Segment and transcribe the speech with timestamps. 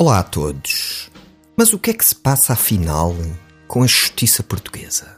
[0.00, 1.10] Olá a todos.
[1.56, 3.16] Mas o que é que se passa afinal
[3.66, 5.16] com a justiça portuguesa?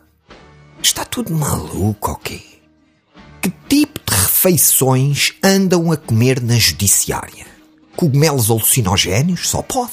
[0.83, 2.41] Está tudo maluco quê?
[3.43, 7.47] Que tipo de refeições andam a comer na judiciária?
[7.95, 9.51] Cogumelos alucinogénios?
[9.51, 9.93] Só pode.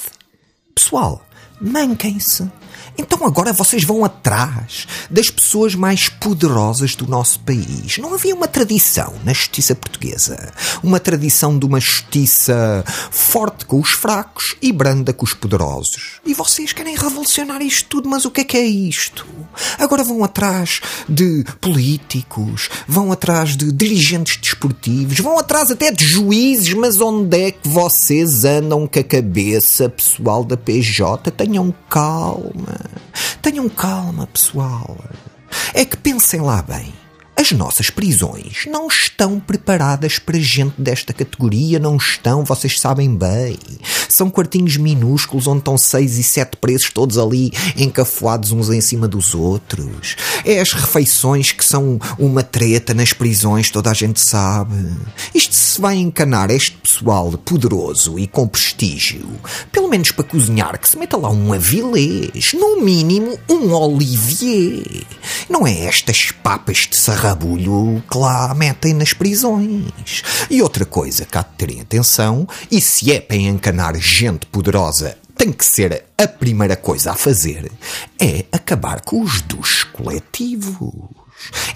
[0.74, 1.22] Pessoal,
[1.60, 2.50] manquem-se.
[2.98, 8.00] Então agora vocês vão atrás das pessoas mais poderosas do nosso país.
[8.00, 10.52] Não havia uma tradição na justiça portuguesa.
[10.82, 12.84] Uma tradição de uma justiça
[13.28, 16.22] forte com os fracos e branda com os poderosos.
[16.26, 19.28] E vocês querem revolucionar isto tudo, mas o que é que é isto?
[19.78, 20.80] Agora vão atrás
[21.10, 27.52] de políticos, vão atrás de dirigentes desportivos, vão atrás até de juízes, mas onde é
[27.52, 31.30] que vocês andam com a cabeça, pessoal da PJ?
[31.32, 32.80] Tenham calma.
[33.42, 34.98] Tenham calma, pessoal.
[35.74, 36.94] É que pensem lá bem.
[37.40, 43.60] As nossas prisões não estão preparadas para gente desta categoria, não estão, vocês sabem bem.
[44.10, 49.08] São quartinhos minúsculos onde estão seis e sete presos todos ali encafuados uns em cima
[49.08, 50.16] dos outros.
[50.44, 54.76] É as refeições que são uma treta nas prisões, toda a gente sabe.
[55.36, 59.30] Isto se vai encanar este pessoal poderoso e com prestígio,
[59.72, 65.06] pelo menos para cozinhar, que se meta lá um avilés, no mínimo um olivier.
[65.50, 70.24] Não é estas papas de sarrafo rabulho que lá metem nas prisões.
[70.50, 75.18] E outra coisa que há de terem atenção, e se é para encanar gente poderosa
[75.36, 77.72] tem que ser a primeira coisa a fazer,
[78.20, 80.94] é acabar com os duches coletivos.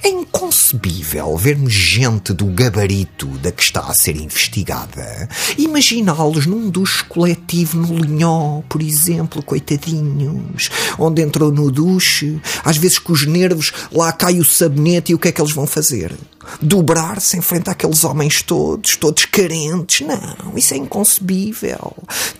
[0.03, 7.03] É inconcebível vermos gente do gabarito da que está a ser investigada imaginá-los num duche
[7.03, 13.71] coletivo no Linhó, por exemplo, coitadinhos, onde entrou no duche, às vezes com os nervos,
[13.91, 16.11] lá cai o sabonete e o que é que eles vão fazer?
[16.59, 20.07] Dobrar-se em frente àqueles homens todos, todos carentes?
[20.07, 21.93] Não, isso é inconcebível.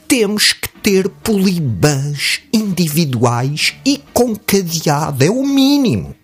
[0.08, 6.16] Temos que ter polibãs individuais e com cadeado, é o mínimo.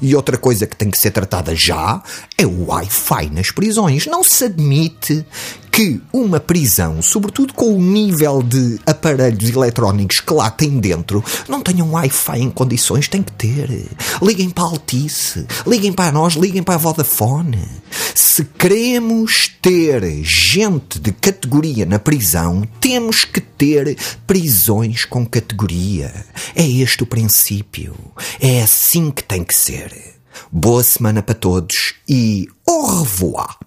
[0.00, 2.02] E outra coisa que tem que ser tratada já
[2.36, 4.06] é o Wi-Fi nas prisões.
[4.06, 5.24] Não se admite
[5.70, 11.60] que uma prisão, sobretudo com o nível de aparelhos eletrónicos que lá tem dentro, não
[11.60, 13.86] tenha um Wi-Fi em condições, tem que ter.
[14.22, 17.60] Liguem para a Altice, liguem para nós, liguem para a Vodafone.
[18.18, 23.94] Se queremos ter gente de categoria na prisão, temos que ter
[24.26, 26.24] prisões com categoria.
[26.54, 27.94] É este o princípio.
[28.40, 29.92] É assim que tem que ser.
[30.50, 33.65] Boa semana para todos e au revoir!